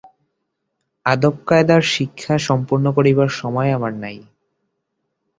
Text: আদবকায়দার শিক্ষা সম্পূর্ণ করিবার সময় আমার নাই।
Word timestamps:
আদবকায়দার 1.05 1.81
শিক্ষা 1.93 2.35
সম্পূর্ণ 2.39 2.85
করিবার 2.91 3.29
সময় 3.39 3.69
আমার 3.73 3.93
নাই। 3.95 4.17